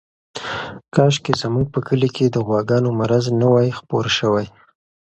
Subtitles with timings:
[0.95, 4.45] کاشکې زموږ په کلي کې د غواګانو مرض نه وای خپور شوی.